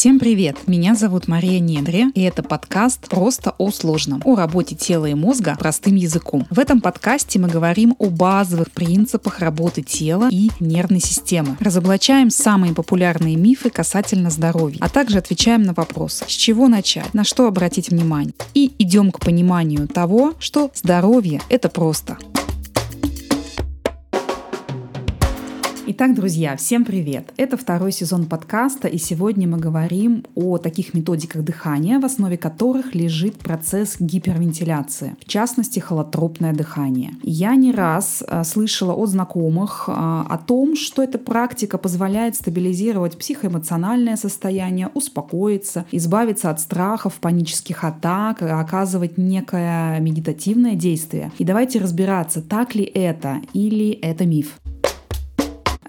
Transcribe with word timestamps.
Всем 0.00 0.18
привет! 0.18 0.56
Меня 0.66 0.94
зовут 0.94 1.28
Мария 1.28 1.60
Недре, 1.60 2.06
и 2.14 2.22
это 2.22 2.42
подкаст 2.42 3.06
«Просто 3.10 3.54
о 3.58 3.70
сложном» 3.70 4.22
о 4.24 4.34
работе 4.34 4.74
тела 4.74 5.04
и 5.04 5.12
мозга 5.12 5.56
простым 5.58 5.94
языком. 5.94 6.46
В 6.48 6.58
этом 6.58 6.80
подкасте 6.80 7.38
мы 7.38 7.48
говорим 7.48 7.94
о 7.98 8.06
базовых 8.06 8.70
принципах 8.70 9.40
работы 9.40 9.82
тела 9.82 10.30
и 10.32 10.48
нервной 10.58 11.00
системы. 11.00 11.58
Разоблачаем 11.60 12.30
самые 12.30 12.72
популярные 12.72 13.36
мифы 13.36 13.68
касательно 13.68 14.30
здоровья, 14.30 14.78
а 14.80 14.88
также 14.88 15.18
отвечаем 15.18 15.64
на 15.64 15.74
вопрос, 15.74 16.24
с 16.26 16.32
чего 16.32 16.68
начать, 16.68 17.12
на 17.12 17.22
что 17.22 17.46
обратить 17.46 17.90
внимание. 17.90 18.32
И 18.54 18.72
идем 18.78 19.12
к 19.12 19.20
пониманию 19.20 19.86
того, 19.86 20.32
что 20.38 20.70
здоровье– 20.74 21.42
это 21.50 21.68
просто. 21.68 22.16
Итак, 25.92 26.14
друзья, 26.14 26.56
всем 26.56 26.84
привет! 26.84 27.32
Это 27.36 27.56
второй 27.56 27.90
сезон 27.90 28.26
подкаста, 28.26 28.86
и 28.86 28.96
сегодня 28.96 29.48
мы 29.48 29.58
говорим 29.58 30.24
о 30.36 30.56
таких 30.56 30.94
методиках 30.94 31.42
дыхания, 31.42 31.98
в 31.98 32.04
основе 32.04 32.38
которых 32.38 32.94
лежит 32.94 33.38
процесс 33.38 33.96
гипервентиляции, 33.98 35.16
в 35.20 35.24
частности, 35.24 35.80
холотропное 35.80 36.52
дыхание. 36.52 37.14
Я 37.24 37.56
не 37.56 37.72
раз 37.72 38.22
а, 38.24 38.44
слышала 38.44 38.94
от 38.94 39.08
знакомых 39.08 39.88
а, 39.88 40.24
о 40.30 40.38
том, 40.38 40.76
что 40.76 41.02
эта 41.02 41.18
практика 41.18 41.76
позволяет 41.76 42.36
стабилизировать 42.36 43.18
психоэмоциональное 43.18 44.14
состояние, 44.14 44.90
успокоиться, 44.94 45.86
избавиться 45.90 46.50
от 46.50 46.60
страхов, 46.60 47.14
панических 47.14 47.82
атак, 47.82 48.42
оказывать 48.42 49.18
некое 49.18 49.98
медитативное 49.98 50.76
действие. 50.76 51.32
И 51.38 51.44
давайте 51.44 51.80
разбираться, 51.80 52.42
так 52.42 52.76
ли 52.76 52.84
это 52.84 53.38
или 53.54 53.90
это 53.90 54.24
миф. 54.24 54.60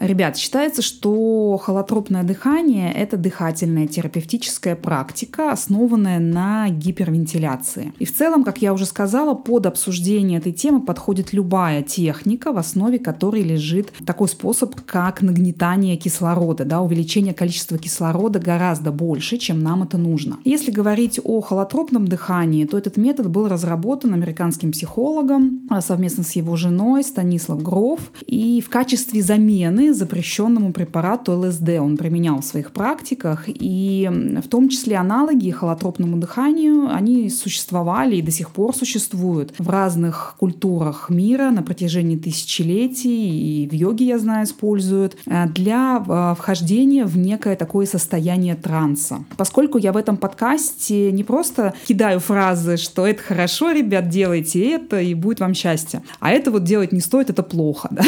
Ребят, 0.01 0.35
считается, 0.35 0.81
что 0.81 1.57
холотропное 1.61 2.23
дыхание– 2.23 2.91
это 2.95 3.17
дыхательная 3.17 3.85
терапевтическая 3.85 4.75
практика, 4.75 5.51
основанная 5.51 6.17
на 6.17 6.69
гипервентиляции. 6.69 7.93
И 7.99 8.05
в 8.05 8.15
целом, 8.15 8.43
как 8.43 8.63
я 8.63 8.73
уже 8.73 8.87
сказала, 8.87 9.35
под 9.35 9.67
обсуждение 9.67 10.39
этой 10.39 10.53
темы 10.53 10.81
подходит 10.81 11.33
любая 11.33 11.83
техника, 11.83 12.51
в 12.51 12.57
основе 12.57 12.97
которой 12.97 13.43
лежит 13.43 13.93
такой 14.03 14.27
способ, 14.27 14.73
как 14.87 15.21
нагнетание 15.21 15.97
кислорода, 15.97 16.65
да, 16.65 16.81
увеличение 16.81 17.35
количества 17.35 17.77
кислорода 17.77 18.39
гораздо 18.39 18.91
больше, 18.91 19.37
чем 19.37 19.59
нам 19.59 19.83
это 19.83 19.99
нужно. 19.99 20.39
Если 20.45 20.71
говорить 20.71 21.19
о 21.23 21.41
холотропном 21.41 22.07
дыхании, 22.07 22.65
то 22.65 22.75
этот 22.75 22.97
метод 22.97 23.29
был 23.29 23.47
разработан 23.47 24.15
американским 24.15 24.71
психологом 24.71 25.61
а, 25.69 25.79
совместно 25.79 26.23
с 26.23 26.31
его 26.31 26.55
женой 26.55 27.03
Станислав 27.03 27.61
Гров. 27.61 27.99
И 28.25 28.63
в 28.65 28.69
качестве 28.69 29.21
замены 29.21 29.90
запрещенному 29.93 30.73
препарату 30.73 31.33
ЛСД 31.39 31.69
он 31.79 31.97
применял 31.97 32.41
в 32.41 32.45
своих 32.45 32.71
практиках, 32.71 33.45
и 33.47 34.09
в 34.43 34.47
том 34.47 34.69
числе 34.69 34.97
аналоги 34.97 35.49
холотропному 35.49 36.17
дыханию, 36.17 36.93
они 36.93 37.29
существовали 37.29 38.15
и 38.15 38.21
до 38.21 38.31
сих 38.31 38.51
пор 38.51 38.75
существуют 38.75 39.53
в 39.57 39.69
разных 39.69 40.35
культурах 40.37 41.09
мира 41.09 41.51
на 41.51 41.63
протяжении 41.63 42.17
тысячелетий, 42.17 43.63
и 43.63 43.69
в 43.69 43.73
йоге, 43.73 44.05
я 44.05 44.19
знаю, 44.19 44.45
используют, 44.45 45.17
э, 45.25 45.47
для 45.47 46.03
э, 46.05 46.35
вхождения 46.37 47.05
в 47.05 47.17
некое 47.17 47.55
такое 47.55 47.85
состояние 47.85 48.55
транса. 48.55 49.23
Поскольку 49.37 49.77
я 49.77 49.93
в 49.93 49.97
этом 49.97 50.17
подкасте 50.17 51.11
не 51.11 51.23
просто 51.23 51.73
кидаю 51.87 52.19
фразы, 52.19 52.77
что 52.77 53.05
это 53.07 53.21
хорошо, 53.21 53.71
ребят, 53.71 54.09
делайте 54.09 54.69
это, 54.71 54.99
и 54.99 55.13
будет 55.13 55.39
вам 55.39 55.53
счастье, 55.53 56.01
а 56.19 56.31
это 56.31 56.51
вот 56.51 56.63
делать 56.63 56.91
не 56.91 57.01
стоит, 57.01 57.29
это 57.29 57.43
плохо, 57.43 57.89
да? 57.91 58.03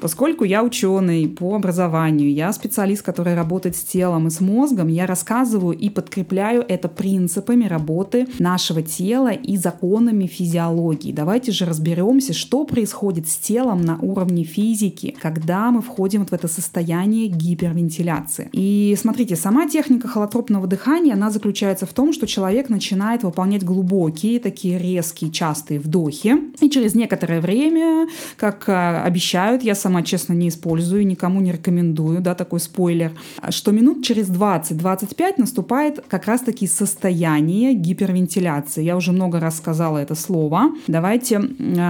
поскольку 0.00 0.44
я 0.44 0.62
учу 0.62 0.81
ученый 0.82 1.28
по 1.28 1.54
образованию, 1.54 2.32
я 2.32 2.52
специалист, 2.52 3.02
который 3.02 3.34
работает 3.34 3.76
с 3.76 3.82
телом 3.82 4.26
и 4.26 4.30
с 4.30 4.40
мозгом, 4.40 4.88
я 4.88 5.06
рассказываю 5.06 5.76
и 5.76 5.88
подкрепляю 5.88 6.64
это 6.66 6.88
принципами 6.88 7.66
работы 7.66 8.26
нашего 8.38 8.82
тела 8.82 9.28
и 9.28 9.56
законами 9.56 10.26
физиологии. 10.26 11.12
Давайте 11.12 11.52
же 11.52 11.66
разберемся, 11.66 12.32
что 12.32 12.64
происходит 12.64 13.28
с 13.28 13.36
телом 13.36 13.82
на 13.82 13.98
уровне 13.98 14.44
физики, 14.44 15.14
когда 15.22 15.70
мы 15.70 15.82
входим 15.82 16.20
вот 16.20 16.30
в 16.30 16.32
это 16.32 16.48
состояние 16.48 17.28
гипервентиляции. 17.28 18.48
И 18.52 18.96
смотрите, 18.98 19.36
сама 19.36 19.68
техника 19.68 20.08
холотропного 20.08 20.66
дыхания, 20.66 21.14
она 21.14 21.30
заключается 21.30 21.86
в 21.86 21.92
том, 21.92 22.12
что 22.12 22.26
человек 22.26 22.68
начинает 22.68 23.22
выполнять 23.22 23.64
глубокие, 23.64 24.40
такие 24.40 24.78
резкие, 24.78 25.30
частые 25.30 25.78
вдохи, 25.78 26.36
и 26.60 26.68
через 26.68 26.94
некоторое 26.94 27.40
время, 27.40 28.08
как 28.36 28.68
а, 28.68 29.04
обещают, 29.04 29.62
я 29.62 29.74
сама, 29.74 30.02
честно, 30.02 30.32
не 30.32 30.48
использую 30.48 30.71
использую, 30.72 31.06
никому 31.06 31.40
не 31.40 31.52
рекомендую, 31.52 32.20
да, 32.20 32.34
такой 32.34 32.60
спойлер, 32.60 33.12
что 33.50 33.72
минут 33.72 34.04
через 34.04 34.30
20-25 34.30 35.34
наступает 35.36 36.04
как 36.08 36.26
раз-таки 36.26 36.66
состояние 36.66 37.74
гипервентиляции. 37.74 38.82
Я 38.82 38.96
уже 38.96 39.12
много 39.12 39.40
раз 39.40 39.58
сказала 39.58 39.98
это 39.98 40.14
слово. 40.14 40.70
Давайте 40.86 41.40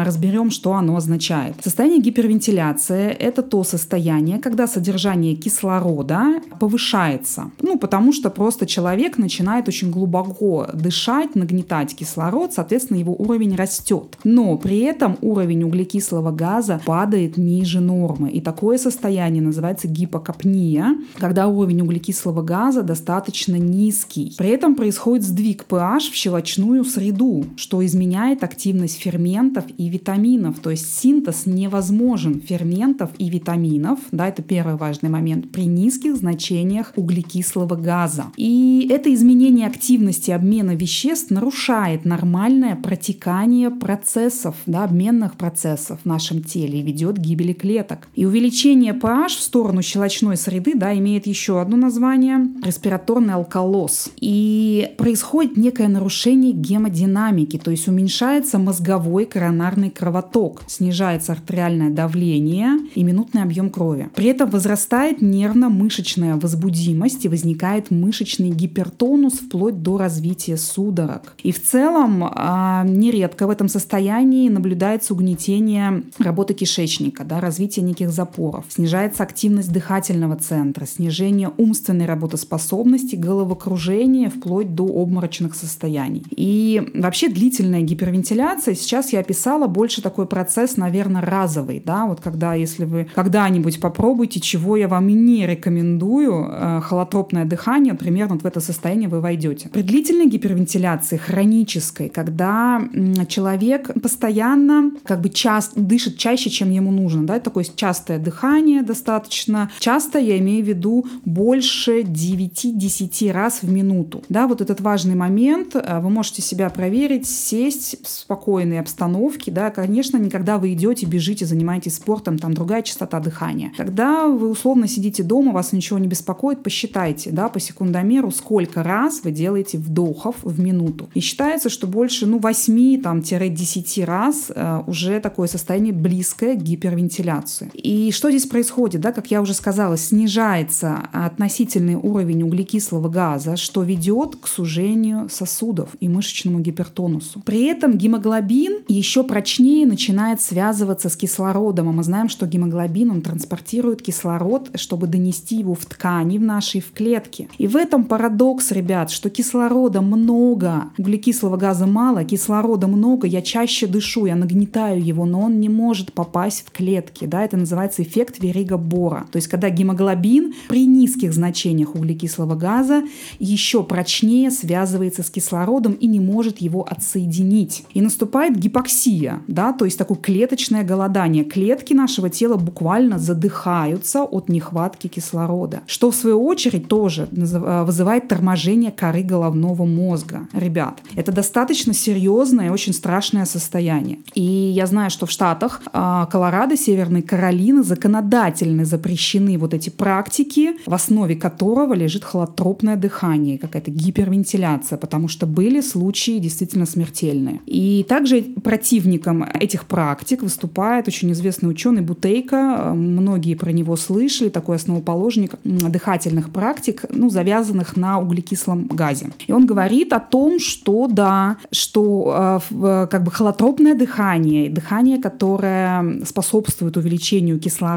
разберем, 0.04 0.50
что 0.50 0.72
оно 0.72 0.96
означает. 0.96 1.54
Состояние 1.62 2.00
гипервентиляции– 2.00 3.10
это 3.18 3.42
то 3.42 3.64
состояние, 3.64 4.38
когда 4.38 4.66
содержание 4.66 5.34
кислорода 5.34 6.40
повышается. 6.58 7.50
Ну, 7.60 7.78
потому 7.78 8.12
что 8.12 8.30
просто 8.30 8.66
человек 8.66 9.18
начинает 9.18 9.68
очень 9.68 9.90
глубоко 9.90 10.66
дышать, 10.74 11.34
нагнетать 11.34 11.94
кислород, 11.94 12.52
соответственно, 12.52 12.98
его 12.98 13.14
уровень 13.14 13.54
растет. 13.54 14.18
Но 14.24 14.56
при 14.56 14.80
этом 14.80 15.16
уровень 15.20 15.62
углекислого 15.62 16.32
газа 16.32 16.80
падает 16.84 17.36
ниже 17.36 17.80
нормы. 17.80 18.30
И 18.30 18.40
такое 18.40 18.71
Такое 18.72 18.84
состояние 18.84 19.42
называется 19.42 19.86
гипокапния, 19.86 20.96
когда 21.18 21.46
уровень 21.46 21.82
углекислого 21.82 22.40
газа 22.40 22.82
достаточно 22.82 23.56
низкий. 23.56 24.34
При 24.38 24.48
этом 24.48 24.76
происходит 24.76 25.26
сдвиг 25.26 25.66
pH 25.68 26.10
в 26.10 26.14
щелочную 26.14 26.82
среду, 26.86 27.44
что 27.56 27.84
изменяет 27.84 28.42
активность 28.42 28.96
ферментов 28.98 29.66
и 29.76 29.90
витаминов. 29.90 30.60
То 30.60 30.70
есть 30.70 30.98
синтез 30.98 31.42
невозможен 31.44 32.40
ферментов 32.40 33.10
и 33.18 33.28
витаминов, 33.28 33.98
да, 34.10 34.28
это 34.28 34.40
первый 34.40 34.76
важный 34.76 35.10
момент, 35.10 35.52
при 35.52 35.66
низких 35.66 36.16
значениях 36.16 36.94
углекислого 36.96 37.76
газа. 37.76 38.28
И 38.38 38.88
это 38.90 39.12
изменение 39.12 39.66
активности 39.66 40.30
обмена 40.30 40.74
веществ 40.74 41.30
нарушает 41.30 42.06
нормальное 42.06 42.76
протекание 42.76 43.68
процессов, 43.68 44.56
да, 44.64 44.84
обменных 44.84 45.36
процессов 45.36 46.00
в 46.04 46.06
нашем 46.06 46.42
теле 46.42 46.80
и 46.80 46.82
ведет 46.82 47.16
к 47.16 47.20
гибели 47.20 47.52
клеток. 47.52 48.08
И 48.14 48.24
увеличение 48.24 48.51
Увеличение 48.52 48.92
pH 48.92 49.28
в 49.28 49.40
сторону 49.40 49.80
щелочной 49.80 50.36
среды 50.36 50.74
да, 50.74 50.94
имеет 50.98 51.26
еще 51.26 51.58
одно 51.58 51.78
название– 51.78 52.48
респираторный 52.62 53.32
алкалоз. 53.32 54.10
И 54.20 54.90
происходит 54.98 55.56
некое 55.56 55.88
нарушение 55.88 56.52
гемодинамики, 56.52 57.56
то 57.56 57.70
есть 57.70 57.88
уменьшается 57.88 58.58
мозговой 58.58 59.24
коронарный 59.24 59.88
кровоток, 59.88 60.64
снижается 60.66 61.32
артериальное 61.32 61.88
давление 61.88 62.76
и 62.94 63.02
минутный 63.02 63.42
объем 63.42 63.70
крови. 63.70 64.10
При 64.14 64.26
этом 64.26 64.50
возрастает 64.50 65.22
нервно-мышечная 65.22 66.38
возбудимость 66.38 67.24
и 67.24 67.28
возникает 67.28 67.90
мышечный 67.90 68.50
гипертонус 68.50 69.38
вплоть 69.38 69.80
до 69.80 69.96
развития 69.96 70.58
судорог. 70.58 71.36
И 71.42 71.52
в 71.52 71.62
целом 71.62 72.22
а, 72.22 72.84
нередко 72.84 73.46
в 73.46 73.50
этом 73.50 73.68
состоянии 73.68 74.50
наблюдается 74.50 75.14
угнетение 75.14 76.02
работы 76.18 76.52
кишечника, 76.52 77.24
да, 77.24 77.40
развитие 77.40 77.82
неких 77.82 78.10
запор 78.10 78.41
разговоров, 78.42 78.64
снижается 78.68 79.22
активность 79.22 79.72
дыхательного 79.72 80.36
центра, 80.36 80.86
снижение 80.86 81.50
умственной 81.56 82.06
работоспособности, 82.06 83.16
головокружение 83.16 84.30
вплоть 84.30 84.74
до 84.74 84.84
обморочных 84.84 85.54
состояний. 85.54 86.24
И 86.30 86.90
вообще 86.94 87.28
длительная 87.28 87.82
гипервентиляция, 87.82 88.74
сейчас 88.74 89.12
я 89.12 89.20
описала 89.20 89.66
больше 89.66 90.02
такой 90.02 90.26
процесс, 90.26 90.76
наверное, 90.76 91.22
разовый, 91.22 91.82
да, 91.84 92.06
вот 92.06 92.20
когда, 92.20 92.54
если 92.54 92.84
вы 92.84 93.08
когда-нибудь 93.14 93.80
попробуете, 93.80 94.40
чего 94.40 94.76
я 94.76 94.88
вам 94.88 95.06
не 95.06 95.46
рекомендую, 95.46 96.48
э, 96.50 96.80
холотропное 96.82 97.44
дыхание, 97.44 97.94
примерно 97.94 98.34
вот 98.34 98.42
в 98.42 98.46
это 98.46 98.60
состояние 98.60 99.08
вы 99.08 99.20
войдете. 99.20 99.68
При 99.68 99.82
длительной 99.82 100.26
гипервентиляции, 100.26 101.16
хронической, 101.16 102.08
когда 102.08 102.82
человек 103.28 103.90
постоянно 104.02 104.92
как 105.04 105.20
бы 105.20 105.28
часто 105.28 105.80
дышит 105.80 106.18
чаще, 106.18 106.50
чем 106.50 106.70
ему 106.70 106.90
нужно, 106.90 107.26
да, 107.26 107.38
такое 107.38 107.64
частое 107.64 108.18
дыхание, 108.18 108.31
дыхание 108.32 108.82
достаточно 108.82 109.70
часто, 109.78 110.18
я 110.18 110.38
имею 110.38 110.64
в 110.64 110.68
виду 110.68 111.06
больше 111.24 112.00
9-10 112.00 113.30
раз 113.30 113.62
в 113.62 113.70
минуту. 113.70 114.22
Да, 114.28 114.46
вот 114.46 114.60
этот 114.60 114.80
важный 114.80 115.14
момент, 115.14 115.76
э, 115.76 116.00
вы 116.00 116.08
можете 116.08 116.40
себя 116.40 116.70
проверить, 116.70 117.26
сесть 117.26 117.96
в 118.02 118.08
спокойной 118.08 118.80
обстановке, 118.80 119.50
да, 119.50 119.70
конечно, 119.70 120.16
никогда 120.16 120.56
вы 120.56 120.72
идете, 120.72 121.06
бежите, 121.06 121.44
занимаетесь 121.44 121.96
спортом, 121.96 122.38
там 122.38 122.54
другая 122.54 122.82
частота 122.82 123.20
дыхания. 123.20 123.72
Когда 123.76 124.26
вы 124.26 124.48
условно 124.48 124.88
сидите 124.88 125.22
дома, 125.22 125.52
вас 125.52 125.72
ничего 125.72 125.98
не 125.98 126.08
беспокоит, 126.08 126.62
посчитайте, 126.62 127.30
да, 127.30 127.48
по 127.48 127.60
секундомеру, 127.60 128.30
сколько 128.30 128.82
раз 128.82 129.20
вы 129.24 129.30
делаете 129.30 129.76
вдохов 129.76 130.36
в 130.42 130.58
минуту. 130.58 131.10
И 131.14 131.20
считается, 131.20 131.68
что 131.68 131.86
больше, 131.86 132.26
ну, 132.26 132.38
8-10 132.38 134.04
раз 134.04 134.50
э, 134.54 134.82
уже 134.86 135.20
такое 135.20 135.48
состояние 135.48 135.92
близкое 135.92 136.54
к 136.54 136.62
гипервентиляции. 136.62 137.70
И 137.74 138.10
что 138.22 138.30
здесь 138.30 138.46
происходит? 138.46 139.00
Да, 139.00 139.10
как 139.10 139.32
я 139.32 139.42
уже 139.42 139.52
сказала, 139.52 139.96
снижается 139.96 141.08
относительный 141.10 141.96
уровень 141.96 142.44
углекислого 142.44 143.08
газа, 143.08 143.56
что 143.56 143.82
ведет 143.82 144.36
к 144.36 144.46
сужению 144.46 145.28
сосудов 145.28 145.96
и 145.98 146.08
мышечному 146.08 146.60
гипертонусу. 146.60 147.40
При 147.44 147.64
этом 147.64 147.98
гемоглобин 147.98 148.84
еще 148.86 149.24
прочнее 149.24 149.88
начинает 149.88 150.40
связываться 150.40 151.08
с 151.08 151.16
кислородом. 151.16 151.88
А 151.88 151.92
мы 151.92 152.04
знаем, 152.04 152.28
что 152.28 152.46
гемоглобин 152.46 153.10
он 153.10 153.22
транспортирует 153.22 154.02
кислород, 154.02 154.70
чтобы 154.76 155.08
донести 155.08 155.56
его 155.56 155.74
в 155.74 155.84
ткани, 155.84 156.38
в 156.38 156.42
нашей 156.42 156.80
в 156.80 156.92
клетки. 156.92 157.48
И 157.58 157.66
в 157.66 157.74
этом 157.74 158.04
парадокс, 158.04 158.70
ребят, 158.70 159.10
что 159.10 159.30
кислорода 159.30 160.00
много, 160.00 160.84
углекислого 160.96 161.56
газа 161.56 161.88
мало, 161.88 162.22
кислорода 162.22 162.86
много, 162.86 163.26
я 163.26 163.42
чаще 163.42 163.88
дышу, 163.88 164.26
я 164.26 164.36
нагнетаю 164.36 165.04
его, 165.04 165.24
но 165.26 165.40
он 165.40 165.58
не 165.58 165.68
может 165.68 166.12
попасть 166.12 166.64
в 166.64 166.70
клетки. 166.70 167.24
Да? 167.24 167.42
Это 167.42 167.56
называется 167.56 168.04
эффект 168.12 168.42
Верига 168.42 168.76
Бора. 168.76 169.26
То 169.30 169.36
есть 169.36 169.48
когда 169.48 169.70
гемоглобин 169.70 170.54
при 170.68 170.86
низких 170.86 171.32
значениях 171.32 171.94
углекислого 171.94 172.54
газа 172.54 173.02
еще 173.38 173.82
прочнее 173.82 174.50
связывается 174.50 175.22
с 175.22 175.30
кислородом 175.30 175.92
и 175.92 176.06
не 176.06 176.20
может 176.20 176.58
его 176.58 176.86
отсоединить. 176.88 177.84
И 177.94 178.00
наступает 178.02 178.56
гипоксия, 178.56 179.40
да, 179.48 179.72
то 179.72 179.84
есть 179.84 179.98
такое 179.98 180.18
клеточное 180.18 180.84
голодание. 180.84 181.44
Клетки 181.44 181.94
нашего 181.94 182.28
тела 182.28 182.56
буквально 182.56 183.18
задыхаются 183.18 184.22
от 184.22 184.48
нехватки 184.48 185.08
кислорода, 185.08 185.80
что 185.86 186.10
в 186.10 186.14
свою 186.14 186.44
очередь 186.44 186.88
тоже 186.88 187.28
э, 187.30 187.84
вызывает 187.84 188.28
торможение 188.28 188.90
коры 188.90 189.22
головного 189.22 189.84
мозга. 189.84 190.48
Ребят, 190.52 191.00
это 191.14 191.32
достаточно 191.32 191.94
серьезное 191.94 192.66
и 192.66 192.70
очень 192.70 192.92
страшное 192.92 193.46
состояние. 193.46 194.18
И 194.34 194.42
я 194.42 194.86
знаю, 194.86 195.10
что 195.10 195.26
в 195.26 195.30
Штатах 195.30 195.82
э, 195.92 196.26
Колорадо, 196.30 196.76
Северной 196.76 197.22
Каролины 197.22 197.82
законодательно 198.02 198.84
запрещены 198.84 199.58
вот 199.58 199.74
эти 199.74 199.90
практики, 199.90 200.70
в 200.86 200.94
основе 200.94 201.36
которого 201.36 201.94
лежит 201.94 202.24
холотропное 202.24 202.96
дыхание, 202.96 203.58
какая-то 203.58 203.92
гипервентиляция, 203.92 204.98
потому 204.98 205.28
что 205.28 205.46
были 205.46 205.80
случаи 205.80 206.38
действительно 206.38 206.86
смертельные. 206.86 207.60
И 207.66 208.04
также 208.08 208.42
противником 208.42 209.44
этих 209.44 209.84
практик 209.84 210.42
выступает 210.42 211.06
очень 211.08 211.30
известный 211.30 211.70
ученый 211.70 212.02
Бутейко. 212.02 212.92
Многие 212.94 213.54
про 213.54 213.70
него 213.70 213.96
слышали, 213.96 214.48
такой 214.48 214.76
основоположник 214.76 215.54
дыхательных 215.64 216.50
практик, 216.50 217.04
ну, 217.10 217.30
завязанных 217.30 217.96
на 217.96 218.18
углекислом 218.18 218.86
газе. 218.86 219.30
И 219.46 219.52
он 219.52 219.66
говорит 219.66 220.12
о 220.12 220.18
том, 220.18 220.58
что 220.58 221.06
да, 221.06 221.56
что 221.70 222.60
э, 222.70 223.06
как 223.10 223.22
бы 223.22 223.30
холотропное 223.30 223.94
дыхание, 223.94 224.70
дыхание, 224.70 225.18
которое 225.18 226.24
способствует 226.24 226.96
увеличению 226.96 227.60
кислорода, 227.60 227.91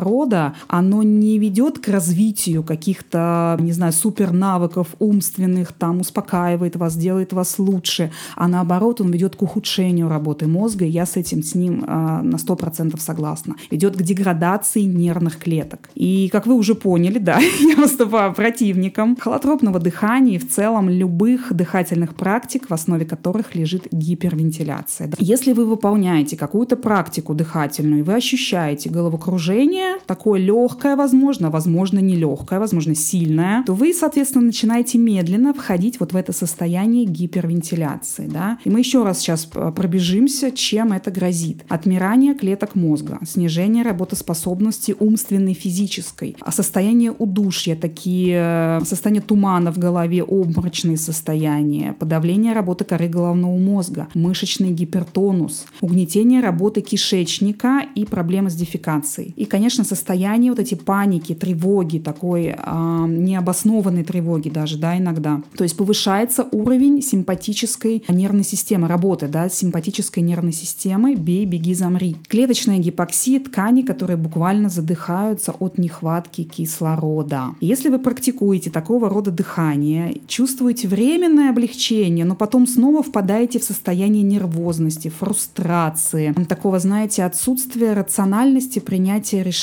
оно 0.68 1.03
не 1.03 1.39
ведет 1.39 1.80
к 1.80 1.88
развитию 1.88 2.63
каких-то, 2.63 3.57
не 3.59 3.71
знаю, 3.71 3.94
супер 3.94 4.31
навыков 4.31 4.95
умственных, 5.00 5.74
там 5.74 6.01
успокаивает 6.01 6.75
вас, 6.75 6.95
делает 6.95 7.33
вас 7.33 7.59
лучше, 7.59 8.12
а 8.36 8.47
наоборот 8.47 9.01
он 9.01 9.12
ведет 9.12 9.36
к 9.36 9.42
ухудшению 9.42 10.09
работы 10.09 10.47
мозга, 10.47 10.86
и 10.86 10.89
я 10.89 11.06
с 11.06 11.18
этим 11.18 11.44
с 11.44 11.56
ним 11.56 11.83
э, 11.83 11.88
на 11.88 12.36
100% 12.36 13.00
согласна. 13.00 13.56
Ведет 13.71 13.95
к 13.95 14.01
деградации 14.01 14.81
нервных 14.81 15.38
клеток. 15.38 15.89
И, 15.95 16.30
как 16.31 16.48
вы 16.48 16.56
уже 16.56 16.75
поняли, 16.75 17.19
да, 17.19 17.39
я 17.59 17.75
выступаю 17.75 18.33
противником 18.33 19.15
холотропного 19.15 19.80
дыхания 19.80 20.36
и 20.36 20.39
в 20.39 20.50
целом 20.50 20.89
любых 20.89 21.53
дыхательных 21.53 22.15
практик, 22.15 22.69
в 22.69 22.74
основе 22.74 23.06
которых 23.06 23.56
лежит 23.56 23.88
гипервентиляция. 23.91 25.12
Если 25.19 25.53
вы 25.53 25.65
выполняете 25.65 26.38
какую-то 26.38 26.75
практику 26.75 27.33
дыхательную, 27.33 28.00
и 28.00 28.03
вы 28.03 28.15
ощущаете 28.15 28.89
головокружение, 28.89 29.84
такое 30.05 30.39
легкое, 30.39 30.95
возможно, 30.95 31.49
возможно, 31.49 31.99
нелегкое, 31.99 32.59
возможно, 32.59 32.95
сильное, 32.95 33.63
то 33.65 33.73
вы, 33.73 33.93
соответственно, 33.93 34.45
начинаете 34.45 34.97
медленно 34.97 35.53
входить 35.53 35.99
вот 35.99 36.13
в 36.13 36.15
это 36.15 36.33
состояние 36.33 37.05
гипервентиляции. 37.05 38.27
Да? 38.27 38.57
И 38.63 38.69
мы 38.69 38.79
еще 38.79 39.03
раз 39.03 39.19
сейчас 39.19 39.45
пробежимся, 39.45 40.51
чем 40.51 40.93
это 40.93 41.11
грозит. 41.11 41.63
Отмирание 41.69 42.33
клеток 42.33 42.75
мозга, 42.75 43.19
снижение 43.25 43.83
работоспособности 43.83 44.95
умственной, 44.99 45.53
физической, 45.53 46.35
а 46.39 46.51
состояние 46.51 47.11
удушья, 47.17 47.75
такие 47.75 48.79
э, 48.81 48.85
состояние 48.85 49.21
тумана 49.21 49.71
в 49.71 49.77
голове, 49.77 50.23
обморочные 50.23 50.97
состояния, 50.97 51.93
подавление 51.93 52.53
работы 52.53 52.85
коры 52.85 53.07
головного 53.07 53.57
мозга, 53.57 54.07
мышечный 54.13 54.71
гипертонус, 54.71 55.65
угнетение 55.81 56.41
работы 56.41 56.81
кишечника 56.81 57.81
и 57.95 58.05
проблемы 58.05 58.49
с 58.49 58.55
дефекацией. 58.55 59.33
И, 59.35 59.45
конечно, 59.45 59.64
состояние 59.69 60.51
вот 60.51 60.59
эти 60.59 60.75
паники, 60.75 61.33
тревоги, 61.33 62.00
такой 62.00 62.56
э, 62.57 63.06
необоснованной 63.07 64.03
тревоги 64.03 64.50
даже, 64.50 64.77
да, 64.77 64.97
иногда. 64.97 65.41
То 65.57 65.63
есть 65.63 65.77
повышается 65.77 66.47
уровень 66.51 67.01
симпатической 67.01 68.03
нервной 68.07 68.44
системы, 68.44 68.88
работы, 68.88 69.27
да, 69.27 69.50
симпатической 69.50 70.23
нервной 70.23 70.53
системы 70.53 71.15
«бей, 71.15 71.45
беги, 71.45 71.73
замри». 71.73 72.15
Клеточная 72.27 72.79
гипоксия 72.79 73.39
ткани, 73.39 73.81
которые 73.81 74.17
буквально 74.17 74.69
задыхаются 74.69 75.51
от 75.51 75.77
нехватки 75.77 76.44
кислорода. 76.44 77.56
Если 77.59 77.89
вы 77.89 78.00
практикуете 78.00 78.69
такого 78.69 79.09
рода 79.09 79.31
дыхание, 79.31 80.21
чувствуете 80.27 80.88
временное 80.88 81.50
облегчение, 81.50 82.25
но 82.25 82.35
потом 82.35 82.67
снова 82.67 83.03
впадаете 83.03 83.59
в 83.59 83.63
состояние 83.63 84.23
нервозности, 84.23 85.09
фрустрации, 85.09 86.33
такого, 86.47 86.79
знаете, 86.79 87.23
отсутствия 87.23 87.94
рациональности 87.94 88.79
принятия 88.79 89.44
решений, 89.44 89.54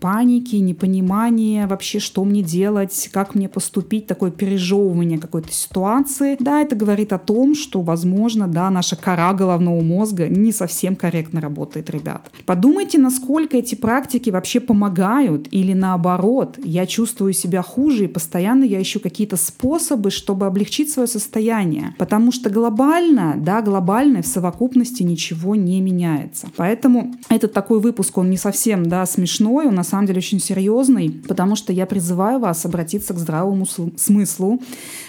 паники, 0.00 0.56
непонимания 0.56 1.66
вообще, 1.66 1.98
что 1.98 2.24
мне 2.24 2.42
делать, 2.42 3.08
как 3.12 3.34
мне 3.34 3.48
поступить, 3.48 4.06
такое 4.06 4.30
пережевывание 4.30 5.18
какой-то 5.18 5.52
ситуации. 5.52 6.36
Да, 6.40 6.60
это 6.60 6.76
говорит 6.76 7.12
о 7.12 7.18
том, 7.18 7.54
что, 7.54 7.82
возможно, 7.82 8.48
да, 8.48 8.70
наша 8.70 8.96
кора 8.96 9.32
головного 9.32 9.80
мозга 9.80 10.28
не 10.28 10.52
совсем 10.52 10.96
корректно 10.96 11.40
работает, 11.40 11.90
ребят. 11.90 12.30
Подумайте, 12.46 12.98
насколько 12.98 13.56
эти 13.56 13.74
практики 13.74 14.30
вообще 14.30 14.60
помогают 14.60 15.48
или 15.50 15.72
наоборот, 15.72 16.58
я 16.62 16.86
чувствую 16.86 17.32
себя 17.32 17.62
хуже 17.62 18.04
и 18.04 18.08
постоянно 18.08 18.64
я 18.64 18.80
ищу 18.80 19.00
какие-то 19.00 19.36
способы, 19.36 20.10
чтобы 20.10 20.46
облегчить 20.46 20.90
свое 20.90 21.08
состояние. 21.08 21.94
Потому 21.98 22.32
что 22.32 22.50
глобально, 22.50 23.34
да, 23.36 23.62
глобально 23.62 24.22
в 24.22 24.26
совокупности 24.26 25.02
ничего 25.02 25.54
не 25.54 25.80
меняется. 25.80 26.48
Поэтому 26.56 27.14
этот 27.28 27.52
такой 27.52 27.80
выпуск, 27.80 28.18
он 28.18 28.30
не 28.30 28.36
совсем, 28.36 28.86
да, 28.86 29.06
смешной, 29.06 29.27
он 29.66 29.74
на 29.74 29.84
самом 29.84 30.06
деле 30.06 30.18
очень 30.18 30.40
серьезный, 30.40 31.10
потому 31.28 31.56
что 31.56 31.72
я 31.72 31.86
призываю 31.86 32.38
вас 32.38 32.64
обратиться 32.64 33.14
к 33.14 33.18
здравому 33.18 33.66
смыслу, 33.96 34.60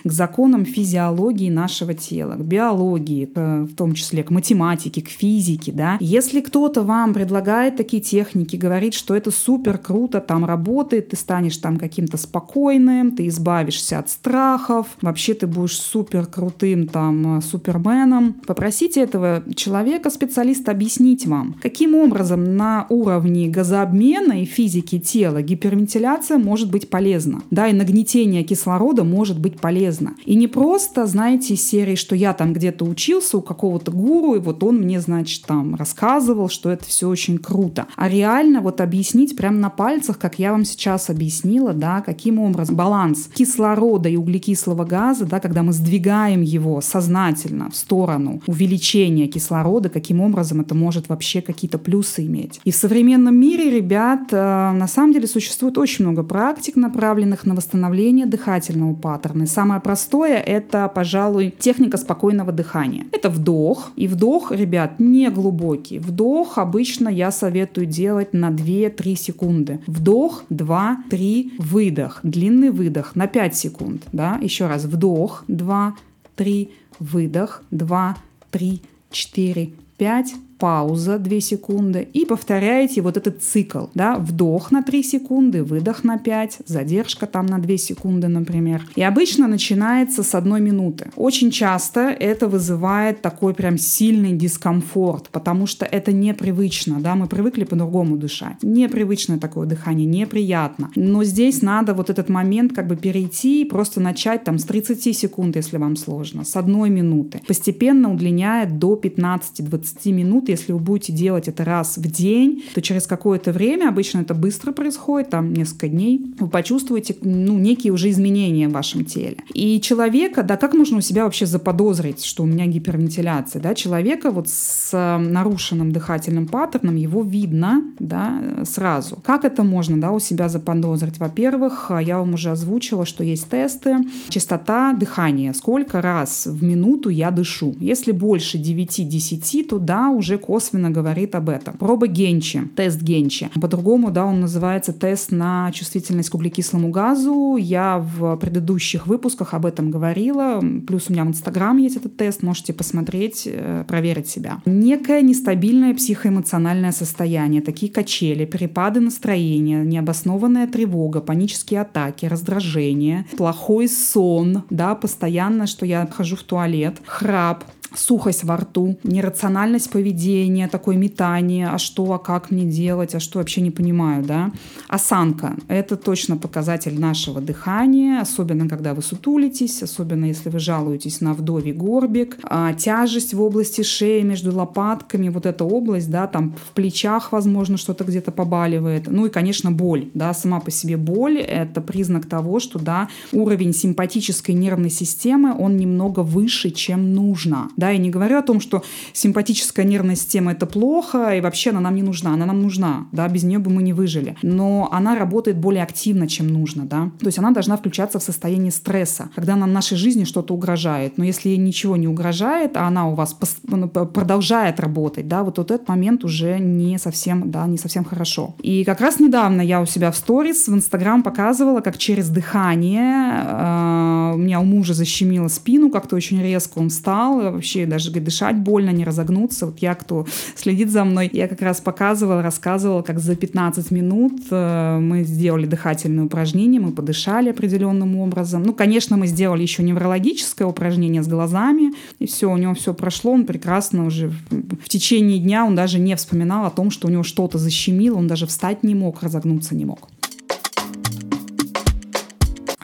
к 0.03 0.11
законам 0.11 0.65
физиологии 0.65 1.49
нашего 1.49 1.93
тела, 1.93 2.33
к 2.33 2.43
биологии, 2.43 3.29
в 3.33 3.75
том 3.75 3.93
числе 3.93 4.23
к 4.23 4.29
математике, 4.29 5.01
к 5.01 5.07
физике, 5.07 5.71
да. 5.71 5.97
Если 5.99 6.41
кто-то 6.41 6.81
вам 6.83 7.13
предлагает 7.13 7.77
такие 7.77 8.01
техники, 8.01 8.55
говорит, 8.55 8.93
что 8.93 9.15
это 9.15 9.31
супер 9.31 9.77
круто 9.77 10.19
там 10.19 10.45
работает, 10.45 11.09
ты 11.09 11.15
станешь 11.15 11.57
там 11.57 11.77
каким-то 11.77 12.17
спокойным, 12.17 13.11
ты 13.11 13.27
избавишься 13.27 13.99
от 13.99 14.09
страхов, 14.09 14.87
вообще 15.01 15.33
ты 15.33 15.47
будешь 15.47 15.79
супер 15.79 16.25
крутым 16.25 16.87
там 16.87 17.41
суперменом, 17.41 18.33
попросите 18.45 19.01
этого 19.01 19.43
человека, 19.55 20.09
специалиста, 20.09 20.71
объяснить 20.71 21.25
вам, 21.25 21.55
каким 21.61 21.95
образом 21.95 22.57
на 22.57 22.85
уровне 22.89 23.47
газообмена 23.47 24.08
и 24.17 24.45
физики 24.45 24.99
тела 24.99 25.41
гипервентиляция 25.41 26.37
может 26.37 26.71
быть 26.71 26.89
полезна, 26.89 27.41
да, 27.51 27.67
и 27.67 27.73
нагнетение 27.73 28.43
кислорода 28.43 29.03
может 29.03 29.39
быть 29.39 29.59
полезно. 29.59 30.15
И 30.25 30.35
не 30.35 30.47
просто, 30.47 31.05
знаете, 31.05 31.53
из 31.53 31.67
серии, 31.67 31.95
что 31.95 32.15
я 32.15 32.33
там 32.33 32.53
где-то 32.53 32.85
учился 32.85 33.37
у 33.37 33.41
какого-то 33.41 33.91
гуру, 33.91 34.35
и 34.35 34.39
вот 34.39 34.63
он 34.63 34.77
мне, 34.77 34.99
значит, 34.99 35.45
там 35.45 35.75
рассказывал, 35.75 36.49
что 36.49 36.69
это 36.69 36.85
все 36.85 37.07
очень 37.07 37.37
круто. 37.37 37.87
А 37.95 38.09
реально 38.09 38.61
вот 38.61 38.81
объяснить 38.81 39.35
прямо 39.37 39.57
на 39.57 39.69
пальцах, 39.69 40.17
как 40.17 40.39
я 40.39 40.51
вам 40.51 40.65
сейчас 40.65 41.09
объяснила, 41.09 41.73
да, 41.73 42.01
каким 42.01 42.39
образом 42.39 42.75
баланс 42.75 43.29
кислорода 43.33 44.09
и 44.09 44.15
углекислого 44.15 44.85
газа, 44.85 45.25
да, 45.25 45.39
когда 45.39 45.63
мы 45.63 45.73
сдвигаем 45.73 46.41
его 46.41 46.81
сознательно 46.81 47.69
в 47.69 47.75
сторону 47.75 48.41
увеличения 48.47 49.27
кислорода, 49.27 49.89
каким 49.89 50.21
образом 50.21 50.61
это 50.61 50.75
может 50.75 51.09
вообще 51.09 51.41
какие-то 51.41 51.77
плюсы 51.77 52.25
иметь. 52.25 52.59
И 52.63 52.71
в 52.71 52.75
современном 52.75 53.35
мире, 53.35 53.69
ребят, 53.69 53.98
э, 54.31 54.71
на 54.71 54.87
самом 54.87 55.13
деле 55.13 55.27
существует 55.27 55.77
очень 55.77 56.05
много 56.05 56.23
практик, 56.23 56.75
направленных 56.75 57.45
на 57.45 57.55
восстановление 57.55 58.25
дыхательного 58.25 58.93
паттерна. 58.93 59.43
И 59.43 59.47
самое 59.47 59.81
простое— 59.81 60.37
это, 60.45 60.87
пожалуй, 60.87 61.53
техника 61.59 61.97
спокойного 61.97 62.51
дыхания. 62.51 63.05
Это 63.11 63.29
вдох. 63.29 63.91
И 63.95 64.07
вдох, 64.07 64.51
ребят, 64.51 64.99
не 64.99 65.29
глубокий. 65.29 65.99
Вдох 65.99 66.57
обычно 66.57 67.09
я 67.09 67.31
советую 67.31 67.87
делать 67.87 68.33
на 68.33 68.49
2-3 68.49 69.15
секунды. 69.15 69.79
Вдох, 69.87 70.43
2, 70.49 70.97
3, 71.09 71.53
выдох. 71.59 72.19
Длинный 72.23 72.69
выдох 72.69 73.15
на 73.15 73.27
5 73.27 73.55
секунд. 73.55 74.03
Да? 74.11 74.39
Еще 74.41 74.67
раз. 74.67 74.85
Вдох, 74.85 75.43
2, 75.47 75.95
3, 76.35 76.69
выдох, 76.99 77.63
2, 77.71 78.17
3, 78.51 78.81
4, 79.11 79.69
5, 79.97 80.35
пауза 80.59 81.17
2 81.17 81.39
секунды 81.39 82.07
и 82.13 82.25
повторяете 82.25 83.01
вот 83.01 83.17
этот 83.17 83.41
цикл. 83.41 83.85
Да? 83.93 84.15
Вдох 84.17 84.71
на 84.71 84.83
3 84.83 85.03
секунды, 85.03 85.63
выдох 85.63 86.03
на 86.03 86.17
5, 86.17 86.59
задержка 86.65 87.25
там 87.25 87.45
на 87.45 87.59
2 87.59 87.77
секунды, 87.77 88.27
например. 88.27 88.85
И 88.95 89.01
обычно 89.01 89.47
начинается 89.47 90.23
с 90.23 90.35
одной 90.35 90.61
минуты. 90.61 91.11
Очень 91.15 91.51
часто 91.51 92.01
это 92.09 92.47
вызывает 92.47 93.21
такой 93.21 93.53
прям 93.53 93.77
сильный 93.77 94.33
дискомфорт, 94.33 95.29
потому 95.29 95.67
что 95.67 95.85
это 95.85 96.11
непривычно. 96.11 96.99
Да? 96.99 97.15
Мы 97.15 97.27
привыкли 97.27 97.63
по-другому 97.63 98.17
дышать. 98.17 98.57
Непривычное 98.61 99.39
такое 99.39 99.67
дыхание, 99.67 100.05
неприятно. 100.05 100.91
Но 100.95 101.23
здесь 101.23 101.61
надо 101.61 101.93
вот 101.93 102.09
этот 102.09 102.29
момент 102.29 102.73
как 102.73 102.87
бы 102.87 102.95
перейти 102.95 103.61
и 103.61 103.65
просто 103.65 104.01
начать 104.01 104.43
там 104.43 104.59
с 104.59 104.63
30 104.63 105.17
секунд, 105.17 105.55
если 105.55 105.77
вам 105.77 105.95
сложно, 105.95 106.43
с 106.43 106.55
одной 106.55 106.89
минуты. 106.89 107.41
Постепенно 107.47 108.11
удлиняя 108.13 108.69
до 108.69 108.99
15-20 109.01 110.11
минут. 110.11 110.48
Если 110.51 110.73
вы 110.73 110.79
будете 110.79 111.13
делать 111.13 111.47
это 111.47 111.63
раз 111.63 111.97
в 111.97 112.11
день, 112.11 112.63
то 112.73 112.81
через 112.81 113.07
какое-то 113.07 113.51
время, 113.51 113.89
обычно 113.89 114.19
это 114.19 114.33
быстро 114.33 114.71
происходит, 114.71 115.29
там 115.29 115.53
несколько 115.53 115.87
дней, 115.87 116.33
вы 116.39 116.47
почувствуете 116.47 117.15
ну, 117.21 117.57
некие 117.57 117.93
уже 117.93 118.09
изменения 118.09 118.67
в 118.67 118.71
вашем 118.71 119.05
теле. 119.05 119.37
И 119.53 119.79
человека, 119.81 120.43
да, 120.43 120.57
как 120.57 120.73
можно 120.73 120.97
у 120.97 121.01
себя 121.01 121.23
вообще 121.25 121.45
заподозрить, 121.45 122.23
что 122.23 122.43
у 122.43 122.45
меня 122.45 122.65
гипервентиляция? 122.65 123.61
Да? 123.61 123.75
Человека 123.75 124.31
вот 124.31 124.49
с 124.49 124.89
э, 124.93 125.17
нарушенным 125.17 125.91
дыхательным 125.91 126.47
паттерном, 126.47 126.95
его 126.95 127.21
видно 127.21 127.83
да, 127.99 128.41
сразу. 128.63 129.17
Как 129.23 129.45
это 129.45 129.63
можно 129.63 129.99
да, 129.99 130.11
у 130.11 130.19
себя 130.19 130.49
заподозрить? 130.49 131.19
Во-первых, 131.19 131.91
я 132.01 132.19
вам 132.19 132.33
уже 132.33 132.51
озвучила, 132.51 133.05
что 133.05 133.23
есть 133.23 133.49
тесты. 133.49 133.97
Частота 134.29 134.93
дыхания. 134.93 135.53
Сколько 135.53 136.01
раз 136.01 136.45
в 136.45 136.63
минуту 136.63 137.09
я 137.09 137.31
дышу. 137.31 137.75
Если 137.79 138.11
больше 138.11 138.57
9-10, 138.57 139.67
то 139.67 139.77
да, 139.77 140.09
уже 140.09 140.38
косвенно 140.39 140.89
говорит 140.89 141.35
об 141.35 141.49
этом. 141.49 141.77
Проба 141.77 142.07
Генчи, 142.07 142.63
тест 142.75 143.01
Генчи. 143.01 143.49
По-другому, 143.61 144.11
да, 144.11 144.25
он 144.25 144.39
называется 144.39 144.93
тест 144.93 145.31
на 145.31 145.71
чувствительность 145.71 146.29
к 146.29 146.35
углекислому 146.35 146.89
газу. 146.89 147.57
Я 147.59 147.99
в 147.99 148.37
предыдущих 148.37 149.05
выпусках 149.07 149.53
об 149.53 149.65
этом 149.65 149.91
говорила. 149.91 150.61
Плюс 150.87 151.09
у 151.09 151.13
меня 151.13 151.23
в 151.25 151.27
Инстаграм 151.27 151.77
есть 151.77 151.97
этот 151.97 152.17
тест, 152.17 152.43
можете 152.43 152.73
посмотреть, 152.73 153.43
э, 153.45 153.83
проверить 153.87 154.27
себя. 154.27 154.61
Некое 154.65 155.21
нестабильное 155.21 155.93
психоэмоциональное 155.93 156.91
состояние, 156.91 157.61
такие 157.61 157.91
качели, 157.91 158.45
перепады 158.45 158.99
настроения, 158.99 159.83
необоснованная 159.83 160.67
тревога, 160.67 161.21
панические 161.21 161.81
атаки, 161.81 162.25
раздражение, 162.25 163.25
плохой 163.37 163.87
сон, 163.87 164.63
да, 164.69 164.95
постоянно, 164.95 165.67
что 165.67 165.85
я 165.85 166.07
хожу 166.07 166.35
в 166.35 166.43
туалет, 166.43 166.97
храп, 167.05 167.63
сухость 167.95 168.43
во 168.43 168.57
рту, 168.57 168.97
нерациональность 169.03 169.89
поведения, 169.89 170.67
такое 170.67 170.95
метание, 170.97 171.69
а 171.69 171.77
что, 171.77 172.13
а 172.13 172.19
как 172.19 172.51
мне 172.51 172.65
делать, 172.65 173.15
а 173.15 173.19
что 173.19 173.39
вообще 173.39 173.61
не 173.61 173.71
понимаю, 173.71 174.23
да. 174.23 174.51
Осанка– 174.87 175.55
это 175.67 175.95
точно 175.95 176.37
показатель 176.37 176.99
нашего 176.99 177.41
дыхания, 177.41 178.21
особенно 178.21 178.67
когда 178.67 178.93
вы 178.93 179.01
сутулитесь, 179.01 179.81
особенно 179.83 180.25
если 180.25 180.49
вы 180.49 180.59
жалуетесь 180.59 181.21
на 181.21 181.33
вдовий 181.33 181.73
горбик, 181.73 182.37
а 182.43 182.73
тяжесть 182.73 183.33
в 183.33 183.41
области 183.41 183.81
шеи 183.81 184.21
между 184.21 184.55
лопатками, 184.55 185.29
вот 185.29 185.45
эта 185.45 185.63
область, 185.63 186.09
да, 186.09 186.27
там 186.27 186.55
в 186.69 186.73
плечах, 186.73 187.31
возможно, 187.31 187.77
что-то 187.77 188.03
где-то 188.03 188.31
побаливает. 188.31 189.07
Ну 189.07 189.25
и, 189.25 189.29
конечно, 189.29 189.71
боль, 189.71 190.09
да, 190.13 190.33
сама 190.33 190.59
по 190.59 190.71
себе 190.71 190.97
боль– 190.97 191.37
это 191.39 191.81
признак 191.81 192.25
того, 192.25 192.59
что, 192.59 192.79
да, 192.79 193.09
уровень 193.31 193.73
симпатической 193.73 194.55
нервной 194.55 194.89
системы, 194.89 195.55
он 195.57 195.77
немного 195.77 196.21
выше, 196.21 196.71
чем 196.71 197.13
нужно. 197.13 197.69
Да, 197.79 197.91
я 197.91 197.97
не 197.97 198.09
говорю 198.09 198.37
о 198.37 198.41
том, 198.41 198.59
что 198.59 198.83
симпатическая 199.13 199.85
нервная 199.85 200.15
система 200.15 200.51
это 200.51 200.65
плохо, 200.65 201.35
и 201.35 201.41
вообще 201.41 201.69
она 201.69 201.79
нам 201.79 201.95
не 201.95 202.03
нужна. 202.03 202.33
Она 202.33 202.45
нам 202.45 202.61
нужна, 202.61 203.07
да, 203.13 203.27
без 203.29 203.43
нее 203.43 203.59
бы 203.59 203.71
мы 203.71 203.81
не 203.81 203.93
выжили. 203.93 204.35
Но 204.41 204.89
она 204.91 205.15
работает 205.15 205.57
более 205.57 205.83
активно, 205.83 206.27
чем 206.27 206.47
нужно, 206.47 206.85
да. 206.85 207.11
То 207.19 207.27
есть 207.27 207.39
она 207.39 207.51
должна 207.51 207.77
включаться 207.77 208.19
в 208.19 208.23
состояние 208.23 208.71
стресса, 208.71 209.29
когда 209.33 209.55
нам 209.55 209.71
нашей 209.71 209.95
жизни 209.97 210.25
что-то 210.25 210.53
угрожает. 210.53 211.17
Но 211.17 211.23
если 211.23 211.49
ей 211.49 211.57
ничего 211.57 211.95
не 211.95 212.07
угрожает, 212.07 212.75
а 212.75 212.85
она 212.87 213.07
у 213.07 213.15
вас 213.15 213.37
ну, 213.63 213.87
продолжает 213.87 214.79
работать, 214.81 215.27
да, 215.29 215.43
вот, 215.43 215.57
вот 215.57 215.71
этот 215.71 215.87
момент 215.87 216.25
уже 216.25 216.59
не 216.59 216.97
совсем, 216.97 217.49
да, 217.49 217.65
не 217.65 217.77
совсем 217.77 218.03
хорошо. 218.03 218.55
И 218.61 218.83
как 218.83 218.99
раз 218.99 219.21
недавно 219.21 219.61
я 219.61 219.81
у 219.81 219.85
себя 219.85 220.11
в 220.11 220.17
сторис 220.17 220.67
в 220.67 220.73
Инстаграм 220.73 221.23
показывала, 221.23 221.79
как 221.79 221.97
через 221.97 222.27
дыхание 222.29 223.43
э, 223.45 224.31
у 224.35 224.37
меня 224.37 224.59
у 224.59 224.65
мужа 224.65 224.93
защемило 224.93 225.47
спину, 225.47 225.89
как-то 225.89 226.17
очень 226.17 226.41
резко 226.41 226.79
он 226.79 226.89
встал, 226.89 227.61
вообще 227.69 227.85
даже 227.85 228.11
дышать 228.11 228.57
больно, 228.57 228.89
не 228.89 229.03
разогнуться. 229.03 229.67
Вот 229.67 229.79
я, 229.79 229.93
кто 229.93 230.25
следит 230.55 230.89
за 230.89 231.03
мной, 231.03 231.29
я 231.31 231.47
как 231.47 231.61
раз 231.61 231.81
показывала, 231.81 232.41
рассказывала, 232.41 233.01
как 233.01 233.19
за 233.19 233.35
15 233.35 233.91
минут 233.91 234.41
э, 234.49 234.99
мы 234.99 235.23
сделали 235.23 235.65
дыхательное 235.65 236.25
упражнение, 236.25 236.81
мы 236.81 236.91
подышали 236.91 237.49
определенным 237.49 238.15
образом. 238.15 238.63
Ну, 238.63 238.73
конечно, 238.73 239.17
мы 239.17 239.27
сделали 239.27 239.61
еще 239.61 239.83
неврологическое 239.83 240.67
упражнение 240.67 241.21
с 241.21 241.27
глазами, 241.27 241.93
и 242.19 242.25
все, 242.25 242.51
у 242.51 242.57
него 242.57 242.73
все 242.73 242.93
прошло, 242.93 243.33
он 243.33 243.45
прекрасно 243.45 244.05
уже 244.05 244.29
в 244.49 244.89
течение 244.89 245.39
дня, 245.39 245.65
он 245.65 245.75
даже 245.75 245.99
не 245.99 246.15
вспоминал 246.15 246.65
о 246.65 246.71
том, 246.71 246.91
что 246.91 247.07
у 247.07 247.11
него 247.11 247.23
что-то 247.23 247.57
защемило, 247.57 248.17
он 248.17 248.27
даже 248.27 248.47
встать 248.47 248.83
не 248.83 248.95
мог, 248.95 249.21
разогнуться 249.21 249.75
не 249.75 249.85
мог. 249.85 250.09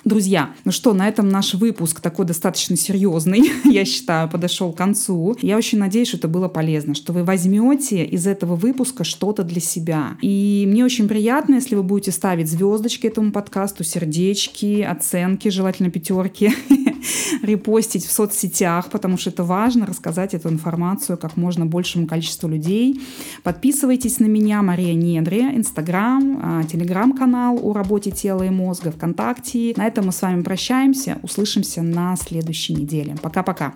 Друзья, 0.05 0.51
ну 0.65 0.71
что, 0.71 0.93
на 0.93 1.07
этом 1.07 1.29
наш 1.29 1.55
выпуск 1.55 1.99
такой 1.99 2.27
достаточно 2.27 2.77
серьезный, 2.77 3.41
я 3.65 3.85
считаю, 3.85 4.29
подошел 4.29 4.71
к 4.71 4.77
концу. 4.77 5.35
Я 5.41 5.57
очень 5.57 5.79
надеюсь, 5.79 6.09
что 6.09 6.17
это 6.17 6.27
было 6.27 6.47
полезно, 6.47 6.93
что 6.93 7.11
вы 7.11 7.23
возьмете 7.23 8.05
из 8.05 8.27
этого 8.27 8.55
выпуска 8.55 9.03
что-то 9.03 9.41
для 9.41 9.59
себя. 9.59 10.15
И 10.21 10.65
мне 10.67 10.85
очень 10.85 11.07
приятно, 11.07 11.55
если 11.55 11.73
вы 11.73 11.81
будете 11.81 12.11
ставить 12.11 12.47
звездочки 12.51 13.07
этому 13.07 13.31
подкасту, 13.31 13.83
сердечки, 13.83 14.81
оценки, 14.81 15.49
желательно 15.49 15.89
пятерки, 15.89 16.53
репостить 17.41 18.05
в 18.05 18.11
соцсетях, 18.11 18.89
потому 18.89 19.17
что 19.17 19.29
это 19.29 19.43
важно, 19.43 19.85
рассказать 19.85 20.33
эту 20.33 20.49
информацию 20.49 21.17
как 21.17 21.37
можно 21.37 21.65
большему 21.65 22.07
количеству 22.07 22.47
людей. 22.49 23.01
Подписывайтесь 23.43 24.19
на 24.19 24.25
меня, 24.25 24.61
Мария 24.61 24.93
Недре, 24.93 25.55
Инстаграм, 25.55 26.39
а, 26.41 26.63
Телеграм-канал 26.63 27.59
о 27.61 27.73
работе 27.73 28.11
тела 28.11 28.43
и 28.43 28.49
мозга, 28.49 28.91
ВКонтакте. 28.91 29.73
На 29.77 29.87
этом 29.87 30.07
мы 30.07 30.11
с 30.11 30.21
вами 30.21 30.41
прощаемся. 30.41 31.19
Услышимся 31.23 31.81
на 31.81 32.15
следующей 32.15 32.73
неделе. 32.73 33.15
Пока-пока. 33.21 33.73